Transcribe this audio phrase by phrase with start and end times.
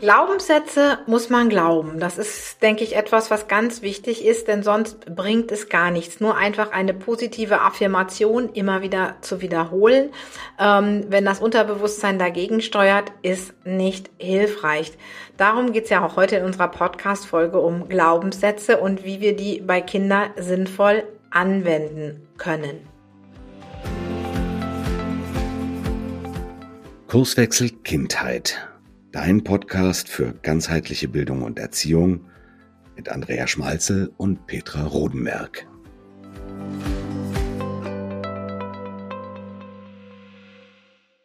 [0.00, 1.98] Glaubenssätze muss man glauben.
[1.98, 6.20] Das ist, denke ich, etwas, was ganz wichtig ist, denn sonst bringt es gar nichts.
[6.20, 10.10] Nur einfach eine positive Affirmation immer wieder zu wiederholen,
[10.58, 14.92] ähm, wenn das Unterbewusstsein dagegen steuert, ist nicht hilfreich.
[15.36, 19.80] Darum geht's ja auch heute in unserer Podcast-Folge um Glaubenssätze und wie wir die bei
[19.80, 22.88] Kindern sinnvoll anwenden können.
[27.08, 28.73] Kurswechsel Kindheit
[29.14, 32.28] Dein Podcast für ganzheitliche Bildung und Erziehung
[32.96, 35.68] mit Andrea Schmalzel und Petra Rodenberg.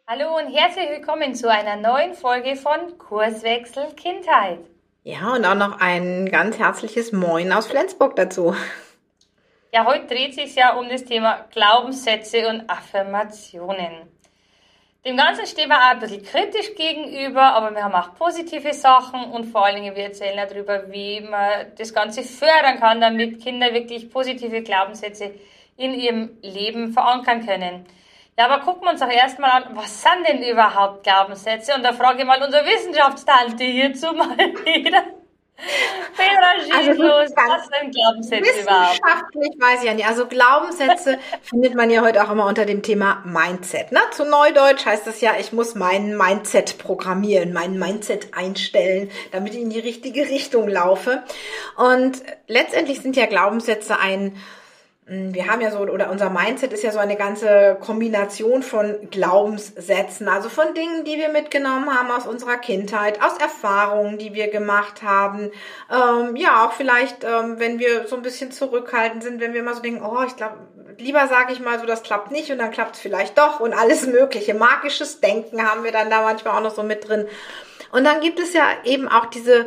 [0.06, 4.60] Hallo und herzlich willkommen zu einer neuen Folge von Kurswechsel Kindheit.
[5.02, 8.54] Ja, und auch noch ein ganz herzliches Moin aus Flensburg dazu.
[9.74, 14.19] Ja, heute dreht sich ja um das Thema Glaubenssätze und Affirmationen.
[15.02, 19.30] Dem Ganzen stehen wir auch ein bisschen kritisch gegenüber, aber wir haben auch positive Sachen
[19.32, 23.72] und vor allen Dingen wir erzählen darüber, wie man das Ganze fördern kann, damit Kinder
[23.72, 25.32] wirklich positive Glaubenssätze
[25.78, 27.86] in ihrem Leben verankern können.
[28.38, 31.74] Ja, aber gucken wir uns auch erstmal an, was sind denn überhaupt Glaubenssätze?
[31.74, 35.02] Und da frage ich mal unsere Wissenschaftstante hierzu mal wieder.
[36.16, 37.30] Peter, also los.
[37.36, 38.94] Was sind Glaubenssätze überhaupt?
[38.94, 40.06] Wissenschaftlich weiß ich ja nicht.
[40.06, 43.92] Also Glaubenssätze findet man ja heute auch immer unter dem Thema Mindset.
[43.92, 44.00] Ne?
[44.12, 49.60] Zu Neudeutsch heißt das ja, ich muss meinen Mindset programmieren, meinen Mindset einstellen, damit ich
[49.60, 51.22] in die richtige Richtung laufe.
[51.76, 54.36] Und letztendlich sind ja Glaubenssätze ein
[55.12, 60.28] wir haben ja so, oder unser Mindset ist ja so eine ganze Kombination von Glaubenssätzen,
[60.28, 65.02] also von Dingen, die wir mitgenommen haben aus unserer Kindheit, aus Erfahrungen, die wir gemacht
[65.02, 65.50] haben.
[65.90, 69.74] Ähm, ja, auch vielleicht, ähm, wenn wir so ein bisschen zurückhaltend sind, wenn wir mal
[69.74, 70.58] so denken, oh, ich glaube,
[70.96, 73.72] lieber sage ich mal so, das klappt nicht und dann klappt es vielleicht doch und
[73.72, 74.54] alles mögliche.
[74.54, 77.26] Magisches Denken haben wir dann da manchmal auch noch so mit drin.
[77.90, 79.66] Und dann gibt es ja eben auch diese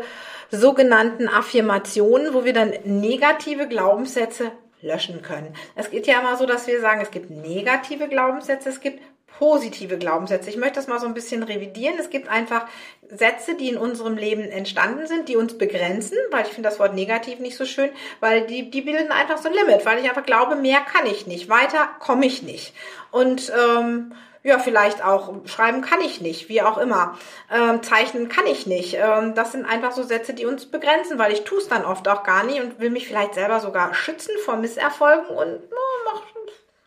[0.51, 4.53] sogenannten Affirmationen, wo wir dann negative Glaubenssätze
[4.83, 5.55] löschen können.
[5.75, 9.01] Es geht ja immer so, dass wir sagen, es gibt negative Glaubenssätze, es gibt
[9.39, 10.49] positive Glaubenssätze.
[10.49, 11.95] Ich möchte das mal so ein bisschen revidieren.
[11.99, 12.66] Es gibt einfach
[13.09, 16.94] Sätze, die in unserem Leben entstanden sind, die uns begrenzen, weil ich finde das Wort
[16.94, 17.89] negativ nicht so schön,
[18.19, 21.27] weil die, die bilden einfach so ein Limit, weil ich einfach glaube, mehr kann ich
[21.27, 22.73] nicht, weiter komme ich nicht.
[23.11, 24.13] Und ähm,
[24.44, 27.17] ja, vielleicht auch schreiben kann ich nicht, wie auch immer.
[27.50, 28.95] Ähm, zeichnen kann ich nicht.
[28.95, 32.07] Ähm, das sind einfach so Sätze, die uns begrenzen, weil ich tue es dann oft
[32.09, 36.21] auch gar nicht und will mich vielleicht selber sogar schützen vor Misserfolgen und oh, mach,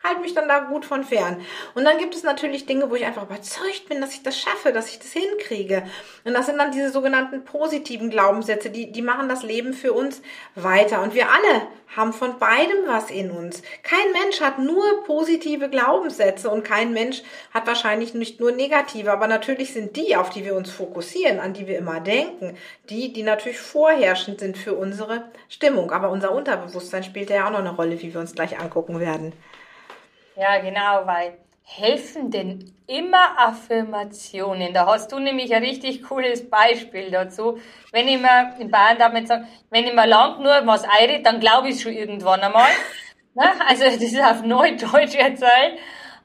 [0.06, 1.40] halte mich dann da gut von fern.
[1.74, 4.72] Und dann gibt es natürlich Dinge, wo ich einfach überzeugt bin, dass ich das schaffe,
[4.72, 5.82] dass ich das hinkriege.
[6.24, 10.22] Und das sind dann diese sogenannten positiven Glaubenssätze, die, die machen das Leben für uns
[10.54, 11.02] weiter.
[11.02, 13.62] Und wir alle haben von beidem was in uns.
[13.82, 17.22] Kein Mensch hat nur positive Glaubenssätze und kein Mensch
[17.54, 19.12] hat wahrscheinlich nicht nur negative.
[19.12, 22.56] Aber natürlich sind die, auf die wir uns fokussieren, an die wir immer denken,
[22.90, 25.90] die, die natürlich vorherrschend sind für unsere Stimmung.
[25.90, 29.32] Aber unser Unterbewusstsein spielt ja auch noch eine Rolle, wie wir uns gleich angucken werden.
[30.36, 34.72] Ja, genau, weil helfen denn immer Affirmationen?
[34.72, 37.58] Da hast du nämlich ein richtig cooles Beispiel dazu.
[37.90, 41.40] Wenn ich mir in Bayern damit sage, wenn ich mir lang nur was einrede, dann
[41.40, 42.68] glaube ich schon irgendwann einmal.
[43.34, 43.44] ne?
[43.66, 45.78] Also das ist auf Neudeutsch erzählt.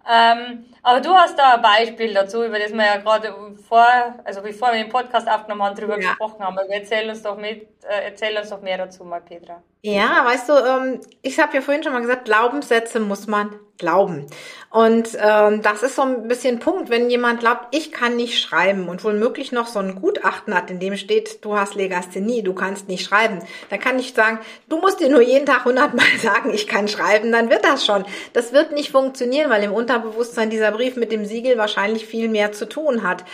[0.10, 3.34] Ähm, aber du hast da ein Beispiel dazu, über das wir ja gerade
[3.68, 3.86] vor,
[4.24, 6.10] also bevor wir den Podcast aufgenommen haben, drüber ja.
[6.10, 6.58] gesprochen haben.
[6.58, 9.62] Also erzähl uns doch mit, äh, erzähl uns doch mehr dazu mal, Petra.
[9.84, 13.50] Ja, weißt du, ähm, ich habe ja vorhin schon mal gesagt, Glaubenssätze muss man
[13.80, 14.28] glauben.
[14.69, 18.88] Und ähm, das ist so ein bisschen Punkt, wenn jemand glaubt, ich kann nicht schreiben
[18.90, 22.90] und womöglich noch so ein Gutachten hat, in dem steht, du hast Legasthenie, du kannst
[22.90, 23.40] nicht schreiben,
[23.72, 24.40] dann kann ich sagen,
[24.70, 28.06] du musst dir nur jeden Tag hundertmal sagen, ich kann schreiben, dann wird das schon.
[28.34, 32.52] Das wird nicht funktionieren, weil im Unterbewusstsein dieser Brief mit dem Siegel wahrscheinlich viel mehr
[32.52, 33.25] zu tun hat.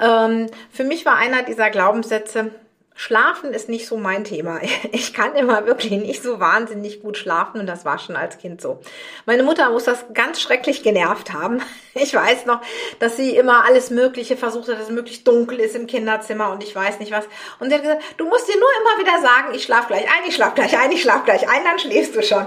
[0.00, 2.52] Ähm, für mich war einer dieser Glaubenssätze,
[2.98, 4.60] Schlafen ist nicht so mein Thema.
[4.92, 8.60] Ich kann immer wirklich nicht so wahnsinnig gut schlafen und das war schon als Kind
[8.60, 8.80] so.
[9.26, 11.62] Meine Mutter muss das ganz schrecklich genervt haben.
[11.98, 12.60] Ich weiß noch,
[12.98, 16.62] dass sie immer alles Mögliche versucht hat, dass es möglichst dunkel ist im Kinderzimmer und
[16.62, 17.24] ich weiß nicht was.
[17.58, 20.28] Und sie hat gesagt, du musst dir nur immer wieder sagen, ich schlaf gleich ein,
[20.28, 22.46] ich schlaf gleich ein, ich schlaf gleich ein, dann schläfst du schon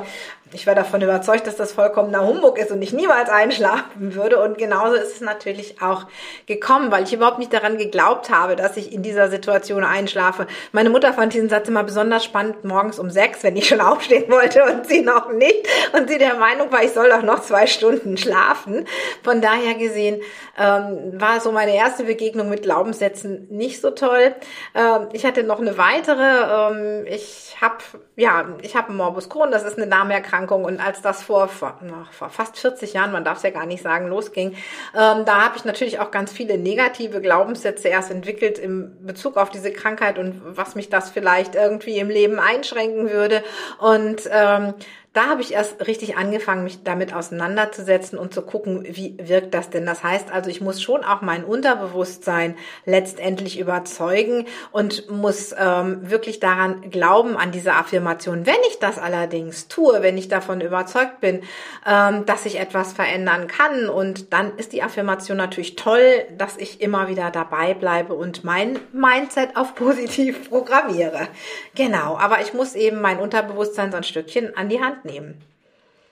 [0.51, 4.41] ich war davon überzeugt, dass das vollkommener Humbug ist und ich niemals einschlafen würde.
[4.41, 6.07] Und genauso ist es natürlich auch
[6.47, 10.47] gekommen, weil ich überhaupt nicht daran geglaubt habe, dass ich in dieser Situation einschlafe.
[10.71, 14.31] Meine Mutter fand diesen Satz immer besonders spannend morgens um sechs, wenn ich schon aufstehen
[14.31, 15.67] wollte und sie noch nicht.
[15.93, 18.85] Und sie der Meinung war, ich soll doch noch zwei Stunden schlafen.
[19.23, 20.21] Von daher gesehen
[20.57, 24.33] ähm, war so meine erste Begegnung mit Glaubenssätzen nicht so toll.
[24.73, 26.71] Ähm, ich hatte noch eine weitere.
[26.71, 27.77] Ähm, ich habe
[28.15, 31.77] ja, ich habe Morbus Crohn, das ist eine Darmerkrankung Erkrankung und als das vor, vor,
[32.11, 34.55] vor fast 40 Jahren, man darf es ja gar nicht sagen, losging,
[34.95, 39.49] ähm, da habe ich natürlich auch ganz viele negative Glaubenssätze erst entwickelt im Bezug auf
[39.49, 43.43] diese Krankheit und was mich das vielleicht irgendwie im Leben einschränken würde.
[43.79, 44.73] Und ähm,
[45.13, 49.71] da habe ich erst richtig angefangen, mich damit auseinanderzusetzen und zu gucken, wie wirkt das
[49.71, 49.87] denn.
[49.87, 56.39] Das heißt also, ich muss schon auch mein Unterbewusstsein letztendlich überzeugen und muss ähm, wirklich
[56.39, 58.45] daran glauben, an diese Affirmation.
[58.45, 61.41] Wenn ich das allerdings tue, wenn ich davon überzeugt bin,
[61.87, 66.81] ähm, dass ich etwas verändern kann und dann ist die Affirmation natürlich toll, dass ich
[66.81, 71.27] immer wieder dabei bleibe und mein Mindset auf positiv programmiere.
[71.73, 75.41] Genau, aber ich muss eben mein Unterbewusstsein so ein Stückchen an die Hand Hand nehmen.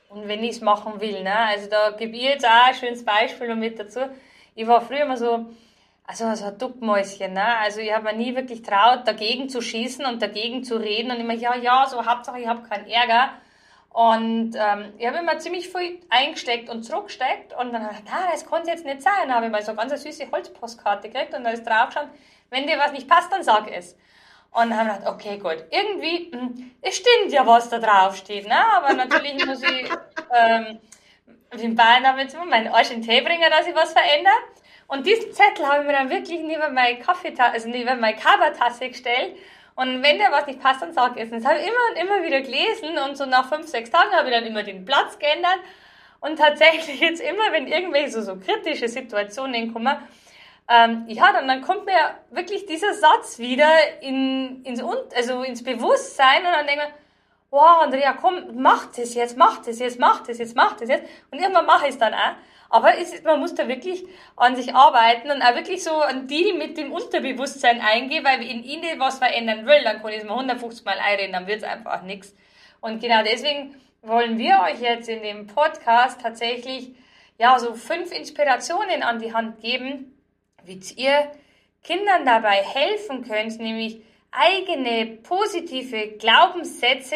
[0.09, 1.35] Und wenn ich es machen will, ne?
[1.35, 3.99] also da gebe ich jetzt auch ein schönes Beispiel mit dazu.
[4.55, 5.47] Ich war früher immer so,
[6.05, 7.57] also so ein Duckmäuschen, ne?
[7.57, 11.19] also ich habe mir nie wirklich traut, dagegen zu schießen und dagegen zu reden und
[11.19, 13.31] immer, ja, ja, so Hauptsache ich habe keinen Ärger.
[13.89, 18.29] Und ähm, ich habe immer ziemlich viel eingesteckt und zurückgesteckt und dann habe ich gedacht,
[18.31, 19.13] das konnte jetzt nicht sein.
[19.23, 22.03] Dann habe ich mal so eine ganz süße Holzpostkarte gekriegt und da ist drauf schon,
[22.51, 23.97] wenn dir was nicht passt, dann sag es.
[24.51, 28.57] Und haben gedacht, okay, gut, irgendwie, hm, es stimmt ja, was da drauf steht, ne?
[28.75, 29.89] aber natürlich muss ich
[30.35, 30.79] ähm,
[31.51, 34.33] in Bayern damit meinen Arsch in den Tee bringen, dass ich was verändere.
[34.87, 38.89] Und diesen Zettel habe ich mir dann wirklich neben meine Kaffeetasse, also neben meine Covertasse
[38.89, 39.37] gestellt.
[39.75, 41.29] Und wenn der was nicht passt, dann sag es.
[41.29, 44.29] Das habe ich immer und immer wieder gelesen und so nach fünf, sechs Tagen habe
[44.29, 45.59] ich dann immer den Platz geändert.
[46.19, 49.95] Und tatsächlich jetzt immer, wenn irgendwelche so, so kritische Situationen kommen,
[50.69, 51.93] ähm, ja, dann, dann kommt mir
[52.31, 53.69] wirklich dieser Satz wieder
[54.01, 54.81] in, ins,
[55.15, 56.93] also ins Bewusstsein und dann denke ich,
[57.51, 61.07] wow, Andrea, komm, mach das jetzt, mach das jetzt, mach das jetzt, mach das jetzt.
[61.31, 62.35] Und irgendwann mache ich es dann auch.
[62.69, 64.05] Aber es man muss da wirklich
[64.35, 68.59] an sich arbeiten und auch wirklich so einen Deal mit dem Unterbewusstsein eingehen, weil wenn
[68.59, 71.59] ich ihnen was verändern will, dann kann ich es mal 150 Mal einreden, dann wird
[71.59, 72.35] es einfach nichts.
[72.81, 76.93] Und genau deswegen wollen wir euch jetzt in dem Podcast tatsächlich
[77.37, 80.16] ja so fünf Inspirationen an die Hand geben,
[80.67, 81.31] wie ihr
[81.83, 87.15] Kindern dabei helfen könnt, nämlich eigene positive Glaubenssätze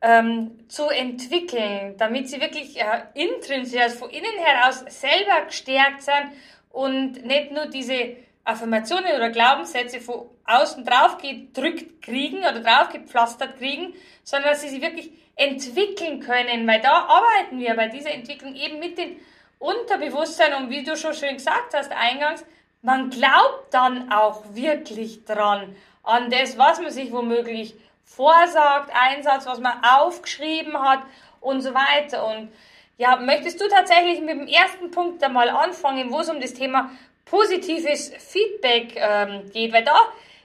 [0.00, 6.32] ähm, zu entwickeln, damit sie wirklich äh, intrinsisch, also von innen heraus selber gestärkt sind
[6.70, 13.58] und nicht nur diese Affirmationen oder Glaubenssätze von außen drauf gedrückt kriegen oder drauf gepflastert
[13.58, 13.94] kriegen,
[14.24, 18.80] sondern dass sie sie wirklich entwickeln können, weil da arbeiten wir bei dieser Entwicklung eben
[18.80, 19.16] mit dem
[19.60, 22.44] Unterbewusstsein und wie du schon schön gesagt hast eingangs,
[22.82, 27.74] man glaubt dann auch wirklich dran, an das, was man sich womöglich
[28.04, 31.02] vorsagt, Einsatz, was man aufgeschrieben hat
[31.40, 32.26] und so weiter.
[32.26, 32.52] Und
[32.98, 36.90] ja, möchtest du tatsächlich mit dem ersten Punkt einmal anfangen, wo es um das Thema
[37.24, 39.72] positives Feedback ähm, geht?
[39.72, 39.96] Weil da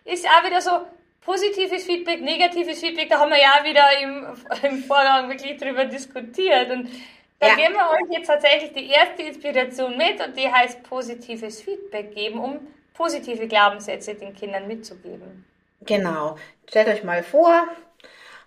[0.05, 0.71] ist auch wieder so
[1.21, 4.27] positives Feedback, negatives Feedback, da haben wir ja wieder im,
[4.69, 6.69] im Vorgang wirklich drüber diskutiert.
[6.71, 6.89] Und
[7.39, 7.55] da ja.
[7.55, 12.39] geben wir euch jetzt tatsächlich die erste Inspiration mit und die heißt positives Feedback geben,
[12.39, 12.59] um
[12.93, 15.45] positive Glaubenssätze den Kindern mitzugeben.
[15.81, 16.37] Genau.
[16.67, 17.67] Stellt euch mal vor,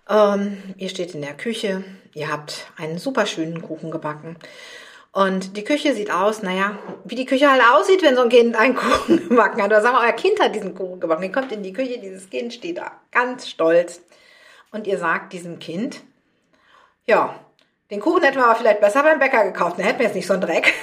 [0.09, 1.83] ähm, ihr steht in der Küche,
[2.13, 4.37] ihr habt einen super schönen Kuchen gebacken.
[5.13, 8.55] Und die Küche sieht aus, naja, wie die Küche halt aussieht, wenn so ein Kind
[8.55, 9.67] einen Kuchen gebacken hat.
[9.67, 11.23] Oder sagen wir, euer Kind hat diesen Kuchen gebacken.
[11.23, 14.01] Ihr kommt in die Küche, dieses Kind steht da ganz stolz.
[14.71, 16.01] Und ihr sagt diesem Kind,
[17.05, 17.37] ja,
[17.91, 19.77] den Kuchen hätten wir aber vielleicht besser beim Bäcker gekauft.
[19.77, 20.73] Dann hätten wir jetzt nicht so einen Dreck.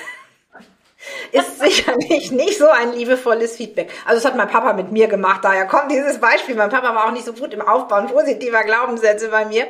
[1.33, 3.91] Ist sicherlich nicht so ein liebevolles Feedback.
[4.05, 5.41] Also das hat mein Papa mit mir gemacht.
[5.43, 6.55] Daher kommt dieses Beispiel.
[6.55, 9.67] Mein Papa war auch nicht so gut im Aufbauen positiver Glaubenssätze bei mir.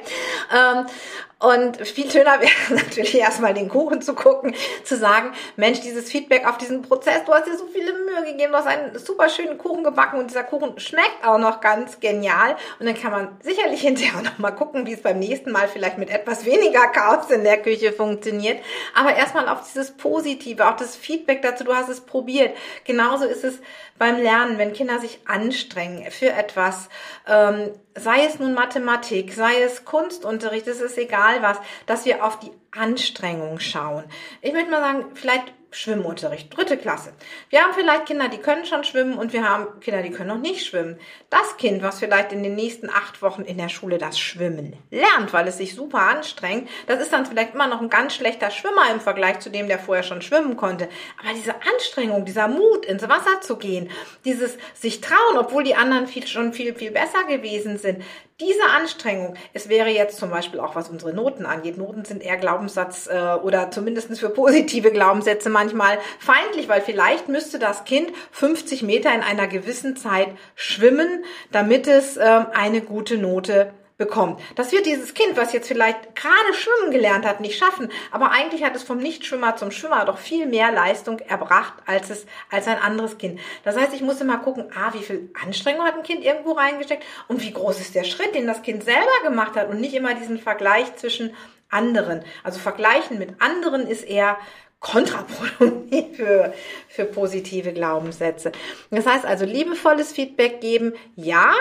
[1.41, 6.45] Und viel schöner wäre natürlich erstmal den Kuchen zu gucken, zu sagen, Mensch, dieses Feedback
[6.49, 9.57] auf diesen Prozess, du hast dir so viele Mühe gegeben, du hast einen super schönen
[9.57, 12.57] Kuchen gebacken und dieser Kuchen schmeckt auch noch ganz genial.
[12.81, 15.99] Und dann kann man sicherlich hinterher noch mal gucken, wie es beim nächsten Mal vielleicht
[15.99, 18.59] mit etwas weniger Chaos in der Küche funktioniert.
[18.95, 22.57] Aber erstmal auf dieses Positive, auch das Feedback dazu, du hast es probiert.
[22.83, 23.61] Genauso ist es
[23.99, 26.89] beim Lernen, wenn Kinder sich anstrengen für etwas,
[27.27, 32.39] ähm, sei es nun Mathematik, sei es Kunstunterricht, es ist egal was, dass wir auf
[32.39, 34.05] die Anstrengung schauen.
[34.41, 37.13] Ich möchte mal sagen, vielleicht Schwimmunterricht, dritte Klasse.
[37.51, 40.39] Wir haben vielleicht Kinder, die können schon schwimmen und wir haben Kinder, die können noch
[40.39, 40.99] nicht schwimmen.
[41.29, 45.33] Das Kind, was vielleicht in den nächsten acht Wochen in der Schule das Schwimmen lernt,
[45.33, 48.91] weil es sich super anstrengt, das ist dann vielleicht immer noch ein ganz schlechter Schwimmer
[48.91, 50.89] im Vergleich zu dem, der vorher schon schwimmen konnte.
[51.21, 53.91] Aber diese Anstrengung, dieser Mut, ins Wasser zu gehen,
[54.25, 58.03] dieses sich trauen, obwohl die anderen viel, schon viel, viel besser gewesen sind,
[58.41, 62.37] diese Anstrengung, es wäre jetzt zum Beispiel auch, was unsere Noten angeht, Noten sind eher
[62.37, 68.83] Glaubenssatz äh, oder zumindest für positive Glaubenssätze manchmal feindlich, weil vielleicht müsste das Kind 50
[68.83, 74.41] Meter in einer gewissen Zeit schwimmen, damit es äh, eine gute Note bekommt.
[74.55, 78.63] Das wird dieses Kind, was jetzt vielleicht gerade schwimmen gelernt hat, nicht schaffen, aber eigentlich
[78.63, 82.79] hat es vom Nichtschwimmer zum Schwimmer doch viel mehr Leistung erbracht als es als ein
[82.79, 83.41] anderes Kind.
[83.65, 87.05] Das heißt, ich muss immer gucken, ah, wie viel Anstrengung hat ein Kind irgendwo reingesteckt
[87.27, 90.15] und wie groß ist der Schritt, den das Kind selber gemacht hat und nicht immer
[90.15, 91.35] diesen Vergleich zwischen
[91.69, 92.23] anderen.
[92.45, 94.39] Also vergleichen mit anderen ist eher
[94.81, 96.55] kontraproduktiv für,
[96.89, 98.53] für positive Glaubenssätze.
[98.91, 101.53] Das heißt also liebevolles Feedback geben, ja,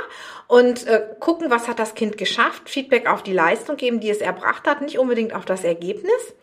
[0.48, 4.20] und äh, gucken, was hat das Kind geschafft, Feedback auf die Leistung geben, die es
[4.20, 6.36] erbracht hat, nicht unbedingt auf das Ergebnis.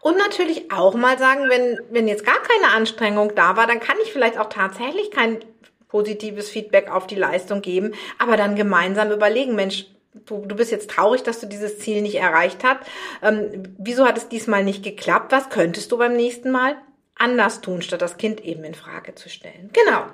[0.00, 3.96] Und natürlich auch mal sagen, wenn, wenn jetzt gar keine Anstrengung da war, dann kann
[4.02, 5.44] ich vielleicht auch tatsächlich kein
[5.88, 10.90] positives Feedback auf die Leistung geben, aber dann gemeinsam überlegen, Mensch, du, du bist jetzt
[10.90, 12.80] traurig, dass du dieses Ziel nicht erreicht hast.
[13.22, 15.32] Ähm, wieso hat es diesmal nicht geklappt?
[15.32, 16.76] Was könntest du beim nächsten Mal
[17.16, 19.70] anders tun, statt das Kind eben in Frage zu stellen?
[19.72, 20.04] Genau.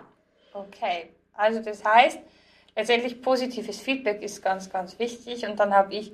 [0.53, 2.19] Okay, also das heißt,
[2.77, 5.47] letztendlich positives Feedback ist ganz, ganz wichtig.
[5.47, 6.13] Und dann habe ich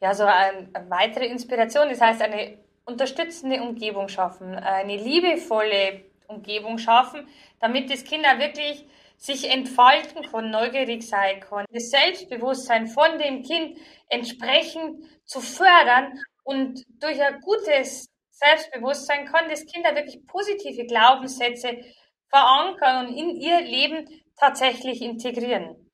[0.00, 6.78] ja so eine, eine weitere Inspiration, das heißt eine unterstützende Umgebung schaffen, eine liebevolle Umgebung
[6.78, 7.26] schaffen,
[7.60, 8.84] damit das Kind auch wirklich
[9.20, 16.82] sich entfalten kann, neugierig sein kann, das Selbstbewusstsein von dem Kind entsprechend zu fördern und
[17.00, 21.84] durch ein gutes Selbstbewusstsein kann das Kind da wirklich positive Glaubenssätze
[22.30, 24.08] verankern und in ihr Leben
[24.38, 25.90] tatsächlich integrieren.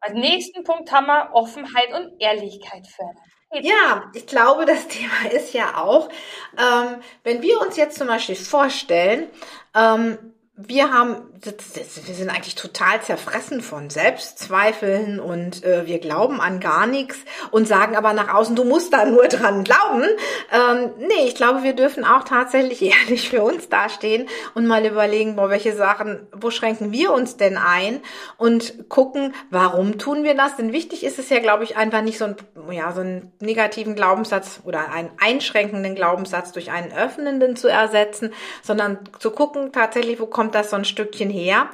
[0.00, 3.16] Als nächsten Punkt haben wir Offenheit und Ehrlichkeit fördern.
[3.62, 6.10] Ja, ich glaube, das Thema ist ja auch,
[6.58, 9.30] ähm, wenn wir uns jetzt zum Beispiel vorstellen,
[9.74, 16.60] ähm, wir haben, wir sind eigentlich total zerfressen von Selbstzweifeln und äh, wir glauben an
[16.60, 17.18] gar nichts
[17.50, 20.04] und sagen aber nach außen, du musst da nur dran glauben.
[20.52, 25.34] Ähm, nee, ich glaube, wir dürfen auch tatsächlich ehrlich für uns dastehen und mal überlegen,
[25.34, 28.00] boah, welche Sachen, wo schränken wir uns denn ein
[28.36, 30.54] und gucken, warum tun wir das?
[30.54, 32.36] Denn wichtig ist es ja, glaube ich, einfach nicht so ein,
[32.70, 38.32] ja, so einen negativen Glaubenssatz oder einen einschränkenden Glaubenssatz durch einen öffnenden zu ersetzen,
[38.62, 41.70] sondern zu gucken tatsächlich, wo kommt kommt das so ein Stückchen her.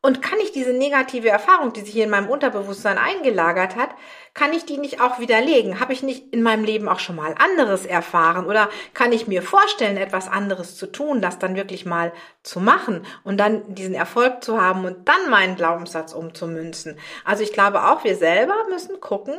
[0.00, 3.90] Und kann ich diese negative Erfahrung, die sich hier in meinem Unterbewusstsein eingelagert hat,
[4.34, 5.80] kann ich die nicht auch widerlegen?
[5.80, 8.46] Habe ich nicht in meinem Leben auch schon mal anderes erfahren?
[8.46, 12.12] Oder kann ich mir vorstellen, etwas anderes zu tun, das dann wirklich mal
[12.42, 16.98] zu machen und dann diesen Erfolg zu haben und dann meinen Glaubenssatz umzumünzen?
[17.24, 19.34] Also ich glaube auch, wir selber müssen gucken,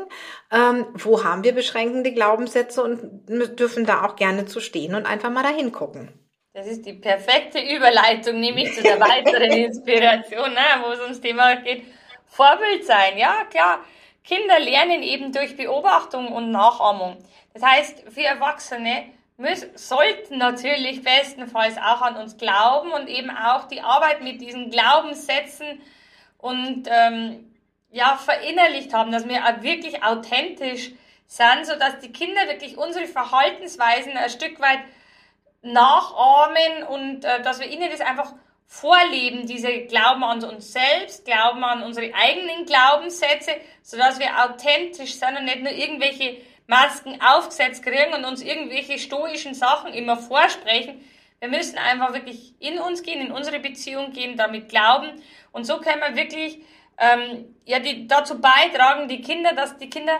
[0.52, 3.28] ähm, wo haben wir beschränkende Glaubenssätze und
[3.60, 6.25] dürfen da auch gerne zu stehen und einfach mal dahin gucken.
[6.56, 11.58] Das ist die perfekte Überleitung, nämlich zu der weiteren Inspiration, ne, wo es ums Thema
[11.58, 11.84] geht.
[12.28, 13.84] Vorbild sein, ja, klar.
[14.24, 17.18] Kinder lernen eben durch Beobachtung und Nachahmung.
[17.54, 19.04] Das heißt, wir Erwachsene
[19.36, 24.72] müssen, sollten natürlich bestenfalls auch an uns glauben und eben auch die Arbeit mit diesen
[24.72, 25.82] Glaubenssätzen
[26.38, 27.54] und ähm,
[27.92, 30.92] ja, verinnerlicht haben, dass wir auch wirklich authentisch
[31.28, 34.80] sind, sodass die Kinder wirklich unsere Verhaltensweisen ein Stück weit
[35.66, 38.34] nachahmen und äh, dass wir ihnen das einfach
[38.68, 45.38] vorleben, diese Glauben an uns selbst, Glauben an unsere eigenen Glaubenssätze, sodass wir authentisch sind
[45.38, 51.04] und nicht nur irgendwelche Masken aufgesetzt kriegen und uns irgendwelche stoischen Sachen immer vorsprechen.
[51.40, 55.22] Wir müssen einfach wirklich in uns gehen, in unsere Beziehung gehen, damit glauben.
[55.52, 56.60] Und so können wir wirklich
[56.98, 60.20] ähm, ja, die, dazu beitragen, die Kinder, dass die Kinder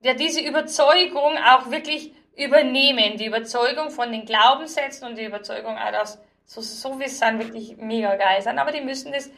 [0.00, 3.18] ja diese Überzeugung auch wirklich übernehmen.
[3.18, 7.38] Die Überzeugung von den Glaubenssätzen und die Überzeugung auch, dass so, so wie es sind,
[7.40, 8.58] wirklich mega geil sind.
[8.58, 9.30] Aber die müssen das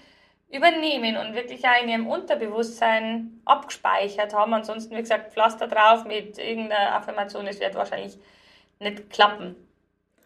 [0.51, 4.53] übernehmen und wirklich auch in ihrem Unterbewusstsein abgespeichert haben.
[4.53, 8.19] Ansonsten, wie gesagt, Pflaster drauf mit irgendeiner Affirmation, es wird wahrscheinlich
[8.79, 9.57] nicht klappen.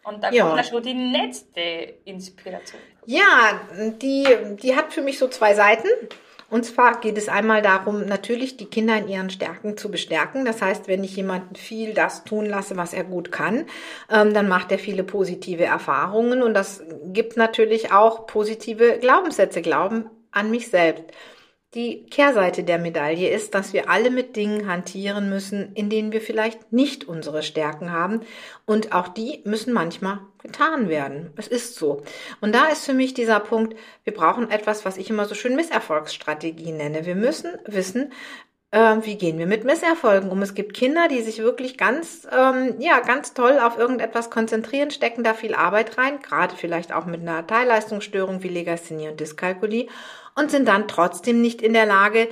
[0.03, 0.47] Und da ja.
[0.47, 1.61] kommt schon die letzte
[2.05, 2.81] Inspiration.
[3.07, 4.27] Ja, die,
[4.61, 5.87] die hat für mich so zwei Seiten.
[6.49, 10.45] Und zwar geht es einmal darum, natürlich die Kinder in ihren Stärken zu bestärken.
[10.45, 13.65] Das heißt, wenn ich jemanden viel das tun lasse, was er gut kann,
[14.11, 20.05] ähm, dann macht er viele positive Erfahrungen und das gibt natürlich auch positive Glaubenssätze, Glauben
[20.31, 21.05] an mich selbst.
[21.75, 26.21] Die Kehrseite der Medaille ist, dass wir alle mit Dingen hantieren müssen, in denen wir
[26.21, 28.21] vielleicht nicht unsere Stärken haben.
[28.65, 31.33] Und auch die müssen manchmal getan werden.
[31.35, 32.01] Es ist so.
[32.39, 35.57] Und da ist für mich dieser Punkt, wir brauchen etwas, was ich immer so schön
[35.57, 37.05] Misserfolgsstrategie nenne.
[37.05, 38.13] Wir müssen wissen,
[38.71, 40.41] äh, wie gehen wir mit Misserfolgen um.
[40.41, 45.25] Es gibt Kinder, die sich wirklich ganz, ähm, ja, ganz toll auf irgendetwas konzentrieren, stecken
[45.25, 49.89] da viel Arbeit rein, gerade vielleicht auch mit einer Teilleistungsstörung wie Legasthenie und Dyskalkulie
[50.35, 52.27] und sind dann trotzdem nicht in der Lage,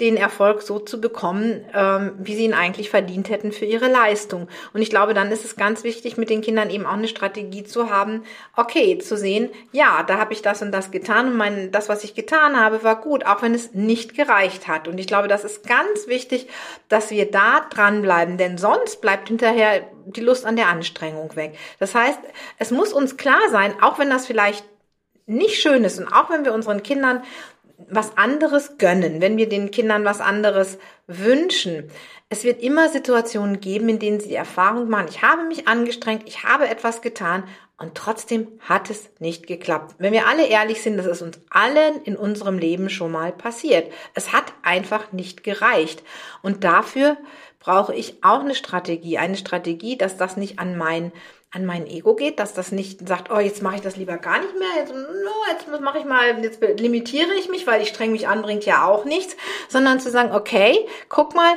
[0.00, 4.48] den Erfolg so zu bekommen, ähm, wie sie ihn eigentlich verdient hätten für ihre Leistung.
[4.72, 7.62] Und ich glaube, dann ist es ganz wichtig, mit den Kindern eben auch eine Strategie
[7.62, 8.24] zu haben,
[8.56, 12.02] okay, zu sehen, ja, da habe ich das und das getan und mein, das, was
[12.02, 14.88] ich getan habe, war gut, auch wenn es nicht gereicht hat.
[14.88, 16.48] Und ich glaube, das ist ganz wichtig,
[16.88, 21.56] dass wir da dranbleiben, denn sonst bleibt hinterher die Lust an der Anstrengung weg.
[21.78, 22.18] Das heißt,
[22.58, 24.64] es muss uns klar sein, auch wenn das vielleicht
[25.26, 27.22] nicht schön ist und auch wenn wir unseren Kindern
[27.88, 31.90] was anderes gönnen, wenn wir den Kindern was anderes wünschen.
[32.28, 36.22] Es wird immer Situationen geben, in denen sie die Erfahrung machen, ich habe mich angestrengt,
[36.26, 37.44] ich habe etwas getan
[37.76, 39.96] und trotzdem hat es nicht geklappt.
[39.98, 43.92] Wenn wir alle ehrlich sind, das ist uns allen in unserem Leben schon mal passiert.
[44.14, 46.04] Es hat einfach nicht gereicht.
[46.40, 47.16] Und dafür
[47.58, 49.18] brauche ich auch eine Strategie.
[49.18, 51.12] Eine Strategie, dass das nicht an mein
[51.54, 54.40] an mein Ego geht, dass das nicht sagt, oh, jetzt mache ich das lieber gar
[54.40, 58.12] nicht mehr, jetzt, no, jetzt mache ich mal, jetzt limitiere ich mich, weil ich streng
[58.12, 59.36] mich an, bringt ja auch nichts,
[59.68, 61.54] sondern zu sagen, okay, guck mal,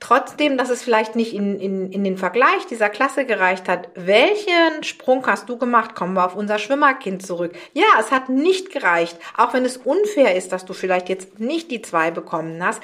[0.00, 4.82] trotzdem, dass es vielleicht nicht in, in, in den Vergleich dieser Klasse gereicht hat, welchen
[4.82, 5.94] Sprung hast du gemacht?
[5.94, 7.52] Kommen wir auf unser Schwimmerkind zurück.
[7.72, 11.70] Ja, es hat nicht gereicht, auch wenn es unfair ist, dass du vielleicht jetzt nicht
[11.70, 12.82] die zwei bekommen hast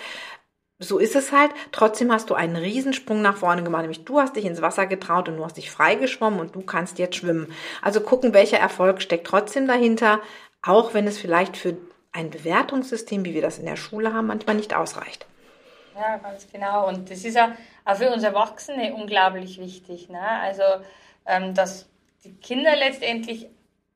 [0.83, 1.51] so ist es halt.
[1.71, 5.29] Trotzdem hast du einen Riesensprung nach vorne gemacht, nämlich du hast dich ins Wasser getraut
[5.29, 7.53] und du hast dich freigeschwommen und du kannst jetzt schwimmen.
[7.81, 10.21] Also gucken, welcher Erfolg steckt trotzdem dahinter,
[10.63, 11.77] auch wenn es vielleicht für
[12.13, 15.27] ein Bewertungssystem, wie wir das in der Schule haben, manchmal nicht ausreicht.
[15.95, 16.89] Ja, ganz genau.
[16.89, 20.09] Und das ist ja auch für uns Erwachsene unglaublich wichtig.
[20.09, 20.21] Ne?
[20.21, 20.63] Also,
[21.27, 21.89] ähm, dass
[22.25, 23.49] die Kinder letztendlich,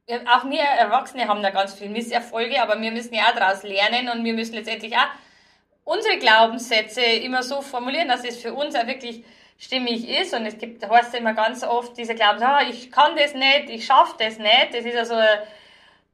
[0.09, 4.09] auch wir Erwachsene haben da ganz viele Misserfolge, aber wir müssen ja auch daraus lernen
[4.09, 5.09] und wir müssen letztendlich auch
[5.87, 9.25] unsere Glaubenssätze immer so formulieren, dass es für uns auch wirklich
[9.57, 10.35] stimmig ist.
[10.35, 13.71] Und es gibt, da heißt immer ganz oft diese Glaubenssatz, ah, ich kann das nicht,
[13.71, 14.69] ich schaffe das nicht.
[14.73, 15.39] Das ist also ein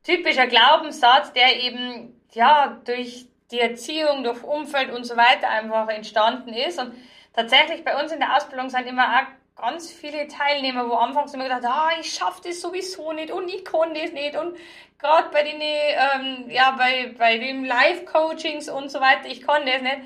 [0.05, 6.53] typischer Glaubenssatz, der eben, ja, durch die Erziehung, durch Umfeld und so weiter einfach entstanden
[6.53, 6.79] ist.
[6.79, 6.95] Und
[7.33, 11.45] tatsächlich bei uns in der Ausbildung sind immer auch ganz viele Teilnehmer, wo anfangs immer
[11.45, 14.57] gedacht, ah, ich schaffe das sowieso nicht und ich kann das nicht und
[14.99, 19.83] gerade bei den, ähm, ja, bei, bei den Live-Coachings und so weiter, ich kann das
[19.83, 19.99] nicht.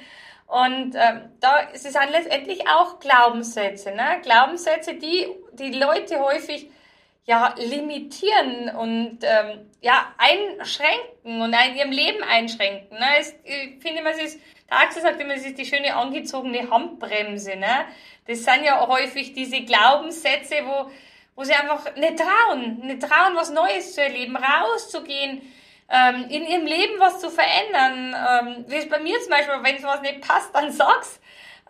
[0.47, 4.21] Und ähm, da ist es dann letztendlich auch Glaubenssätze, ne?
[4.23, 6.71] Glaubenssätze, die die Leute häufig
[7.25, 12.97] ja limitieren und ähm, ja einschränken und in ihrem Leben einschränken.
[12.97, 13.07] Ne?
[13.19, 17.57] Es, ich finde es ist, der Axel sagt immer, es ist die schöne angezogene Handbremse.
[17.57, 17.87] Ne?
[18.27, 20.91] Das sind ja häufig diese Glaubenssätze, wo
[21.37, 25.43] wo sie einfach nicht trauen, nicht trauen, was Neues zu erleben, rauszugehen,
[25.89, 28.17] ähm, in ihrem Leben was zu verändern.
[28.17, 31.21] Ähm, wie es bei mir zum Beispiel, wenn was nicht passt, dann sag's.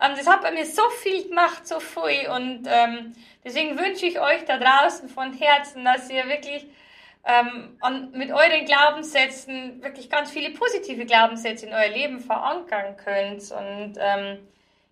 [0.01, 2.29] Ähm, das hat bei mir so viel gemacht, so viel.
[2.29, 6.65] Und ähm, deswegen wünsche ich euch da draußen von Herzen, dass ihr wirklich
[7.27, 13.51] ähm, an, mit euren Glaubenssätzen wirklich ganz viele positive Glaubenssätze in euer Leben verankern könnt.
[13.51, 14.39] Und ähm,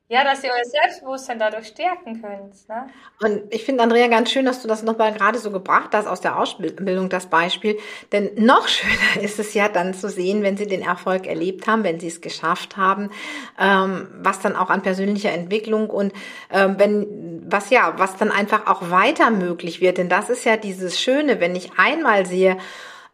[0.08, 2.70] ja, dass ihr euer Selbstbewusstsein dadurch stärken könnt.
[2.70, 2.88] Ne?
[3.22, 6.22] Und ich finde, Andrea, ganz schön, dass du das nochmal gerade so gebracht hast aus
[6.22, 7.80] der Ausbildung, das Beispiel.
[8.12, 11.84] Denn noch schöner ist es ja dann zu sehen, wenn sie den Erfolg erlebt haben,
[11.84, 13.10] wenn sie es geschafft haben,
[13.60, 16.14] ähm, was dann auch an persönlicher Entwicklung und
[16.52, 19.98] ähm, wenn, was ja, was dann einfach auch weiter möglich wird.
[19.98, 22.58] Denn das ist ja dieses Schöne, wenn ich einmal sehe,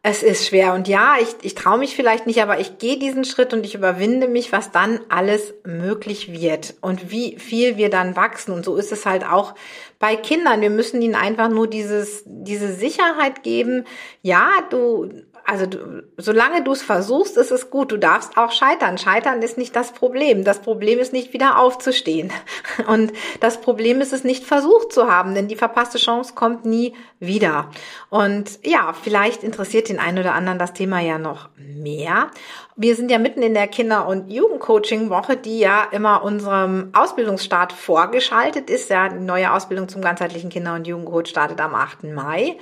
[0.04, 3.24] es ist schwer und ja, ich, ich traue mich vielleicht nicht, aber ich gehe diesen
[3.24, 8.16] Schritt und ich überwinde mich, was dann alles möglich wird und wie viel wir dann
[8.16, 8.52] wachsen.
[8.52, 9.54] Und so ist es halt auch
[10.00, 10.62] bei Kindern.
[10.62, 13.86] Wir müssen ihnen einfach nur dieses, diese Sicherheit geben.
[14.24, 15.08] Ja, du,
[15.52, 17.92] also du, solange du es versuchst, ist es gut.
[17.92, 18.98] Du darfst auch scheitern.
[18.98, 20.46] Scheitern ist nicht das Problem.
[20.46, 22.32] Das Problem ist nicht wieder aufzustehen.
[22.88, 23.12] Und
[23.42, 27.70] das Problem ist es nicht versucht zu haben, denn die verpasste Chance kommt nie wieder.
[28.10, 32.32] Und ja, vielleicht interessiert den einen oder anderen das Thema ja noch mehr.
[32.78, 38.70] Wir sind ja mitten in der Kinder- und Jugendcoaching-Woche, die ja immer unserem Ausbildungsstart vorgeschaltet
[38.70, 38.90] ist.
[38.90, 42.06] Ja, die neue Ausbildung zum ganzheitlichen Kinder- und Jugendcoach startet am 8.
[42.06, 42.56] Mai.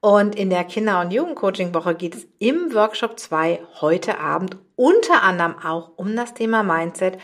[0.00, 5.56] Und in der Kinder- und Jugendcoaching-Woche geht es im Workshop 2 heute Abend unter anderem
[5.58, 7.18] auch um das Thema Mindset.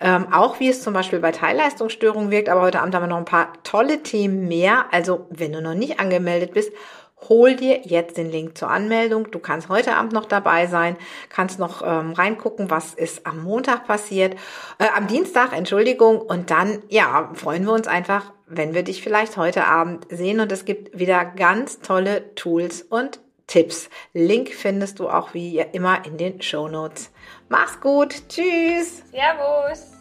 [0.00, 3.18] Ähm, auch wie es zum Beispiel bei Teilleistungsstörungen wirkt, aber heute Abend haben wir noch
[3.18, 4.86] ein paar tolle Themen mehr.
[4.92, 6.72] Also wenn du noch nicht angemeldet bist,
[7.28, 9.30] hol dir jetzt den Link zur Anmeldung.
[9.30, 10.96] Du kannst heute Abend noch dabei sein,
[11.28, 14.34] kannst noch ähm, reingucken, was ist am Montag passiert,
[14.78, 16.20] äh, am Dienstag, Entschuldigung.
[16.20, 20.40] Und dann, ja, freuen wir uns einfach, wenn wir dich vielleicht heute Abend sehen.
[20.40, 23.88] Und es gibt wieder ganz tolle Tools und Tipps.
[24.12, 27.10] Link findest du auch wie immer in den Show Notes.
[27.48, 28.28] Mach's gut.
[28.28, 29.02] Tschüss.
[29.10, 29.97] Servus.